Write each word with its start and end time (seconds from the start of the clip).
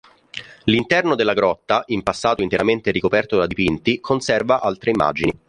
L'interno 0.63 1.13
della 1.13 1.35
grotta, 1.35 1.83
in 1.89 2.01
passato 2.01 2.41
interamente 2.41 2.89
ricoperto 2.89 3.37
da 3.37 3.45
dipinti, 3.45 3.99
conserva 3.99 4.59
altre 4.59 4.89
immagini. 4.89 5.31